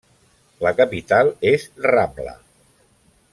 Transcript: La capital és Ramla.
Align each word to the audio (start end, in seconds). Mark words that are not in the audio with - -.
La 0.67 0.71
capital 0.79 1.29
és 1.51 1.67
Ramla. 1.87 2.35